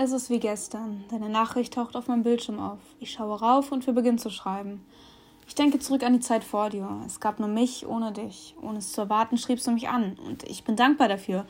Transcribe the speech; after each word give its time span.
Es 0.00 0.12
ist 0.12 0.30
wie 0.30 0.38
gestern. 0.38 1.02
Deine 1.10 1.28
Nachricht 1.28 1.74
taucht 1.74 1.96
auf 1.96 2.06
meinem 2.06 2.22
Bildschirm 2.22 2.60
auf. 2.60 2.78
Ich 3.00 3.10
schaue 3.10 3.40
rauf 3.40 3.72
und 3.72 3.84
wir 3.84 3.94
beginnen 3.94 4.16
zu 4.16 4.30
schreiben. 4.30 4.86
Ich 5.48 5.56
denke 5.56 5.80
zurück 5.80 6.04
an 6.04 6.12
die 6.12 6.20
Zeit 6.20 6.44
vor 6.44 6.70
dir. 6.70 6.88
Es 7.04 7.18
gab 7.18 7.40
nur 7.40 7.48
mich 7.48 7.84
ohne 7.84 8.12
dich. 8.12 8.54
Ohne 8.62 8.78
es 8.78 8.92
zu 8.92 9.00
erwarten, 9.00 9.36
schriebst 9.36 9.66
du 9.66 9.72
mich 9.72 9.88
an. 9.88 10.16
Und 10.24 10.44
ich 10.44 10.62
bin 10.62 10.76
dankbar 10.76 11.08
dafür. 11.08 11.46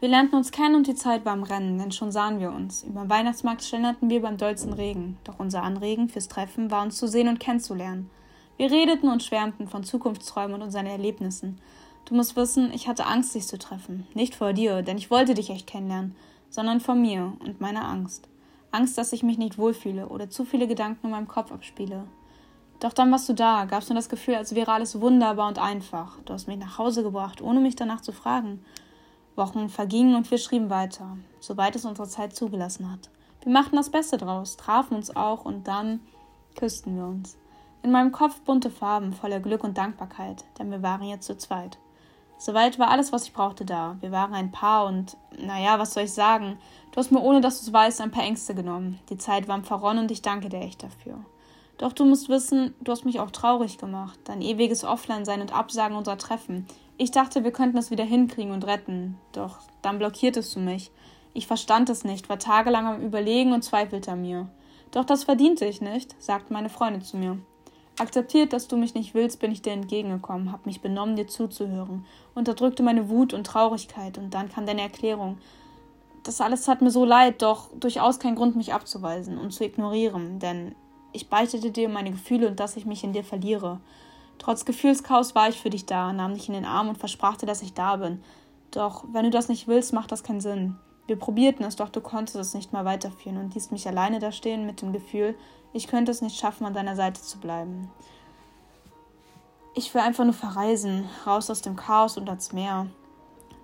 Wir 0.00 0.08
lernten 0.08 0.34
uns 0.34 0.50
kennen 0.50 0.74
und 0.74 0.88
die 0.88 0.96
Zeit 0.96 1.24
war 1.24 1.34
im 1.34 1.44
Rennen, 1.44 1.78
denn 1.78 1.92
schon 1.92 2.10
sahen 2.10 2.40
wir 2.40 2.50
uns. 2.50 2.82
Über 2.82 3.08
Weihnachtsmarkt 3.08 3.62
schlenderten 3.62 4.10
wir 4.10 4.22
beim 4.22 4.38
dollsten 4.38 4.72
Regen. 4.72 5.16
Doch 5.22 5.38
unser 5.38 5.62
Anregen 5.62 6.08
fürs 6.08 6.26
Treffen 6.26 6.72
war 6.72 6.82
uns 6.82 6.96
zu 6.96 7.06
sehen 7.06 7.28
und 7.28 7.38
kennenzulernen. 7.38 8.10
Wir 8.56 8.72
redeten 8.72 9.08
und 9.08 9.22
schwärmten 9.22 9.68
von 9.68 9.84
Zukunftsträumen 9.84 10.54
und 10.54 10.62
unseren 10.62 10.86
Erlebnissen. 10.86 11.60
Du 12.06 12.16
musst 12.16 12.34
wissen, 12.34 12.72
ich 12.74 12.88
hatte 12.88 13.06
Angst, 13.06 13.36
dich 13.36 13.46
zu 13.46 13.56
treffen. 13.56 14.04
Nicht 14.14 14.34
vor 14.34 14.52
dir, 14.52 14.82
denn 14.82 14.98
ich 14.98 15.12
wollte 15.12 15.34
dich 15.34 15.50
echt 15.50 15.68
kennenlernen, 15.68 16.16
sondern 16.54 16.78
vor 16.78 16.94
mir 16.94 17.32
und 17.40 17.60
meiner 17.60 17.88
Angst. 17.88 18.28
Angst, 18.70 18.96
dass 18.96 19.12
ich 19.12 19.24
mich 19.24 19.38
nicht 19.38 19.58
wohlfühle 19.58 20.08
oder 20.08 20.30
zu 20.30 20.44
viele 20.44 20.68
Gedanken 20.68 21.06
in 21.06 21.10
meinem 21.10 21.26
Kopf 21.26 21.50
abspiele. 21.50 22.04
Doch 22.78 22.92
dann 22.92 23.10
warst 23.10 23.28
du 23.28 23.32
da, 23.32 23.64
gabst 23.64 23.88
mir 23.88 23.96
das 23.96 24.08
Gefühl, 24.08 24.36
als 24.36 24.54
wäre 24.54 24.70
alles 24.70 25.00
wunderbar 25.00 25.48
und 25.48 25.58
einfach. 25.58 26.20
Du 26.24 26.32
hast 26.32 26.46
mich 26.46 26.58
nach 26.58 26.78
Hause 26.78 27.02
gebracht, 27.02 27.42
ohne 27.42 27.58
mich 27.58 27.74
danach 27.74 28.02
zu 28.02 28.12
fragen. 28.12 28.64
Wochen 29.34 29.68
vergingen 29.68 30.14
und 30.14 30.30
wir 30.30 30.38
schrieben 30.38 30.70
weiter, 30.70 31.16
soweit 31.40 31.74
es 31.74 31.84
unsere 31.84 32.06
Zeit 32.06 32.36
zugelassen 32.36 32.88
hat. 32.92 33.10
Wir 33.42 33.52
machten 33.52 33.74
das 33.74 33.90
Beste 33.90 34.16
draus, 34.16 34.56
trafen 34.56 34.94
uns 34.94 35.14
auch 35.16 35.44
und 35.44 35.66
dann 35.66 35.98
küssten 36.54 36.96
wir 36.96 37.06
uns. 37.06 37.36
In 37.82 37.90
meinem 37.90 38.12
Kopf 38.12 38.40
bunte 38.42 38.70
Farben 38.70 39.12
voller 39.12 39.40
Glück 39.40 39.64
und 39.64 39.76
Dankbarkeit, 39.76 40.44
denn 40.60 40.70
wir 40.70 40.82
waren 40.82 41.02
jetzt 41.02 41.26
zu 41.26 41.36
zweit. 41.36 41.78
Soweit 42.44 42.78
war 42.78 42.90
alles, 42.90 43.10
was 43.10 43.24
ich 43.24 43.32
brauchte, 43.32 43.64
da. 43.64 43.96
Wir 44.02 44.12
waren 44.12 44.34
ein 44.34 44.52
Paar 44.52 44.84
und, 44.84 45.16
naja, 45.38 45.78
was 45.78 45.94
soll 45.94 46.02
ich 46.02 46.12
sagen? 46.12 46.58
Du 46.92 46.98
hast 46.98 47.10
mir, 47.10 47.22
ohne 47.22 47.40
dass 47.40 47.60
du 47.60 47.68
es 47.68 47.72
weißt, 47.72 48.02
ein 48.02 48.10
paar 48.10 48.22
Ängste 48.24 48.54
genommen. 48.54 49.00
Die 49.08 49.16
Zeit 49.16 49.48
war 49.48 49.56
im 49.56 49.64
Verronnen 49.64 50.02
und 50.02 50.10
ich 50.10 50.20
danke 50.20 50.50
dir 50.50 50.60
echt 50.60 50.82
dafür. 50.82 51.24
Doch 51.78 51.94
du 51.94 52.04
musst 52.04 52.28
wissen, 52.28 52.74
du 52.82 52.92
hast 52.92 53.06
mich 53.06 53.18
auch 53.18 53.30
traurig 53.30 53.78
gemacht. 53.78 54.18
Dein 54.24 54.42
ewiges 54.42 54.84
Offline-Sein 54.84 55.40
und 55.40 55.56
Absagen 55.56 55.96
unserer 55.96 56.18
Treffen. 56.18 56.66
Ich 56.98 57.12
dachte, 57.12 57.44
wir 57.44 57.50
könnten 57.50 57.78
es 57.78 57.90
wieder 57.90 58.04
hinkriegen 58.04 58.52
und 58.52 58.66
retten. 58.66 59.16
Doch 59.32 59.60
dann 59.80 59.96
blockiertest 59.96 60.54
du 60.54 60.60
mich. 60.60 60.90
Ich 61.32 61.46
verstand 61.46 61.88
es 61.88 62.04
nicht, 62.04 62.28
war 62.28 62.38
tagelang 62.38 62.84
am 62.86 63.00
Überlegen 63.00 63.54
und 63.54 63.64
zweifelte 63.64 64.12
an 64.12 64.20
mir. 64.20 64.50
Doch 64.90 65.06
das 65.06 65.24
verdiente 65.24 65.64
ich 65.64 65.80
nicht, 65.80 66.14
sagten 66.22 66.52
meine 66.52 66.68
Freunde 66.68 67.00
zu 67.00 67.16
mir. 67.16 67.38
Akzeptiert, 67.96 68.52
dass 68.52 68.66
du 68.66 68.76
mich 68.76 68.94
nicht 68.94 69.14
willst, 69.14 69.38
bin 69.38 69.52
ich 69.52 69.62
dir 69.62 69.72
entgegengekommen, 69.72 70.50
hab 70.50 70.66
mich 70.66 70.80
benommen, 70.80 71.14
dir 71.14 71.28
zuzuhören, 71.28 72.04
unterdrückte 72.34 72.82
meine 72.82 73.08
Wut 73.08 73.32
und 73.32 73.46
Traurigkeit, 73.46 74.18
und 74.18 74.34
dann 74.34 74.48
kam 74.48 74.66
deine 74.66 74.82
Erklärung. 74.82 75.38
Das 76.24 76.40
alles 76.40 76.62
tat 76.62 76.82
mir 76.82 76.90
so 76.90 77.04
leid, 77.04 77.42
doch 77.42 77.70
durchaus 77.78 78.18
kein 78.18 78.34
Grund, 78.34 78.56
mich 78.56 78.74
abzuweisen 78.74 79.38
und 79.38 79.52
zu 79.52 79.64
ignorieren, 79.64 80.40
denn 80.40 80.74
ich 81.12 81.28
beichtete 81.28 81.70
dir 81.70 81.88
meine 81.88 82.10
Gefühle 82.10 82.48
und 82.48 82.58
dass 82.58 82.76
ich 82.76 82.84
mich 82.84 83.04
in 83.04 83.12
dir 83.12 83.22
verliere. 83.22 83.80
Trotz 84.38 84.64
Gefühlschaos 84.64 85.36
war 85.36 85.48
ich 85.48 85.60
für 85.60 85.70
dich 85.70 85.86
da, 85.86 86.12
nahm 86.12 86.34
dich 86.34 86.48
in 86.48 86.54
den 86.54 86.64
Arm 86.64 86.88
und 86.88 86.98
versprach 86.98 87.36
dir, 87.36 87.46
dass 87.46 87.62
ich 87.62 87.74
da 87.74 87.96
bin. 87.96 88.20
Doch 88.72 89.04
wenn 89.12 89.24
du 89.24 89.30
das 89.30 89.48
nicht 89.48 89.68
willst, 89.68 89.92
macht 89.92 90.10
das 90.10 90.24
keinen 90.24 90.40
Sinn. 90.40 90.74
Wir 91.06 91.18
probierten 91.18 91.64
es, 91.64 91.76
doch 91.76 91.90
du 91.90 92.00
konntest 92.00 92.36
es 92.36 92.54
nicht 92.54 92.72
mal 92.72 92.84
weiterführen 92.84 93.36
und 93.36 93.54
ließt 93.54 93.72
mich 93.72 93.86
alleine 93.86 94.18
da 94.18 94.32
stehen 94.32 94.66
mit 94.66 94.80
dem 94.80 94.92
Gefühl, 94.92 95.34
ich 95.72 95.88
könnte 95.88 96.12
es 96.12 96.22
nicht 96.22 96.38
schaffen, 96.38 96.64
an 96.64 96.74
deiner 96.74 96.96
Seite 96.96 97.20
zu 97.20 97.38
bleiben. 97.38 97.90
Ich 99.74 99.92
will 99.92 100.00
einfach 100.00 100.24
nur 100.24 100.34
verreisen, 100.34 101.08
raus 101.26 101.50
aus 101.50 101.60
dem 101.60 101.76
Chaos 101.76 102.16
und 102.16 102.28
ans 102.28 102.52
Meer. 102.52 102.86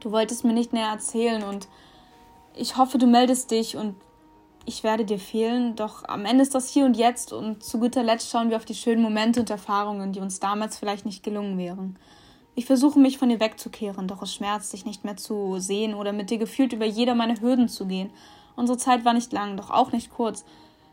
Du 0.00 0.10
wolltest 0.10 0.44
mir 0.44 0.52
nicht 0.52 0.72
näher 0.72 0.88
erzählen 0.88 1.42
und 1.44 1.68
ich 2.54 2.76
hoffe, 2.76 2.98
du 2.98 3.06
meldest 3.06 3.50
dich 3.50 3.76
und 3.76 3.94
ich 4.66 4.82
werde 4.82 5.04
dir 5.04 5.18
fehlen, 5.18 5.76
doch 5.76 6.04
am 6.04 6.24
Ende 6.24 6.42
ist 6.42 6.54
das 6.54 6.68
hier 6.68 6.84
und 6.84 6.96
jetzt 6.96 7.32
und 7.32 7.62
zu 7.62 7.78
guter 7.78 8.02
Letzt 8.02 8.30
schauen 8.30 8.50
wir 8.50 8.56
auf 8.56 8.64
die 8.64 8.74
schönen 8.74 9.02
Momente 9.02 9.40
und 9.40 9.50
Erfahrungen, 9.50 10.12
die 10.12 10.20
uns 10.20 10.40
damals 10.40 10.78
vielleicht 10.78 11.06
nicht 11.06 11.22
gelungen 11.22 11.56
wären. 11.56 11.98
Ich 12.54 12.66
versuche 12.66 12.98
mich 12.98 13.18
von 13.18 13.28
dir 13.28 13.40
wegzukehren, 13.40 14.08
doch 14.08 14.22
es 14.22 14.34
schmerzt, 14.34 14.72
dich 14.72 14.84
nicht 14.84 15.04
mehr 15.04 15.16
zu 15.16 15.58
sehen 15.58 15.94
oder 15.94 16.12
mit 16.12 16.30
dir 16.30 16.38
gefühlt 16.38 16.72
über 16.72 16.84
jeder 16.84 17.14
meiner 17.14 17.40
Hürden 17.40 17.68
zu 17.68 17.86
gehen. 17.86 18.10
Unsere 18.56 18.76
Zeit 18.76 19.04
war 19.04 19.14
nicht 19.14 19.32
lang, 19.32 19.56
doch 19.56 19.70
auch 19.70 19.92
nicht 19.92 20.10
kurz. 20.10 20.44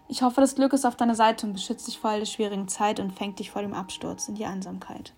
Ich 0.07 0.21
hoffe, 0.21 0.39
das 0.39 0.55
Glück 0.55 0.71
ist 0.73 0.85
auf 0.85 0.95
deiner 0.95 1.15
Seite 1.15 1.45
und 1.45 1.53
beschützt 1.53 1.87
dich 1.87 1.99
vor 1.99 2.11
all 2.11 2.19
der 2.19 2.25
schwierigen 2.25 2.67
Zeit 2.67 2.99
und 2.99 3.11
fängt 3.11 3.39
dich 3.39 3.51
vor 3.51 3.61
dem 3.61 3.73
Absturz 3.73 4.29
in 4.29 4.35
die 4.35 4.45
Einsamkeit. 4.45 5.13